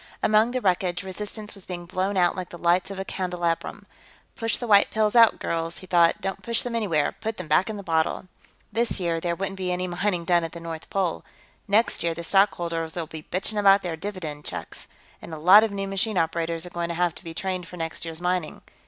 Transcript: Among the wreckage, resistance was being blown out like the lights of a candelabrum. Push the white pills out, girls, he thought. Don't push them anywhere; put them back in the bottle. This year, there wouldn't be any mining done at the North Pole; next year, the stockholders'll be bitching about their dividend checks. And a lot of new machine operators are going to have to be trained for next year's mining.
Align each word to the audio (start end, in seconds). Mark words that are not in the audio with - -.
Among 0.23 0.49
the 0.49 0.61
wreckage, 0.61 1.03
resistance 1.03 1.53
was 1.53 1.67
being 1.67 1.85
blown 1.85 2.17
out 2.17 2.35
like 2.35 2.49
the 2.49 2.57
lights 2.57 2.89
of 2.89 2.97
a 2.97 3.05
candelabrum. 3.05 3.85
Push 4.35 4.57
the 4.57 4.65
white 4.65 4.89
pills 4.89 5.15
out, 5.15 5.37
girls, 5.37 5.77
he 5.77 5.85
thought. 5.85 6.21
Don't 6.21 6.41
push 6.41 6.63
them 6.63 6.73
anywhere; 6.73 7.11
put 7.11 7.37
them 7.37 7.47
back 7.47 7.69
in 7.69 7.77
the 7.77 7.83
bottle. 7.83 8.25
This 8.71 8.99
year, 8.99 9.19
there 9.19 9.35
wouldn't 9.35 9.57
be 9.59 9.71
any 9.71 9.85
mining 9.85 10.25
done 10.25 10.43
at 10.43 10.53
the 10.53 10.59
North 10.59 10.89
Pole; 10.89 11.23
next 11.67 12.01
year, 12.01 12.15
the 12.15 12.23
stockholders'll 12.23 13.05
be 13.05 13.27
bitching 13.31 13.59
about 13.59 13.83
their 13.83 13.95
dividend 13.95 14.43
checks. 14.43 14.87
And 15.21 15.35
a 15.35 15.37
lot 15.37 15.63
of 15.63 15.69
new 15.69 15.87
machine 15.87 16.17
operators 16.17 16.65
are 16.65 16.71
going 16.71 16.89
to 16.89 16.95
have 16.95 17.13
to 17.13 17.23
be 17.23 17.35
trained 17.35 17.67
for 17.67 17.77
next 17.77 18.03
year's 18.03 18.19
mining. 18.21 18.63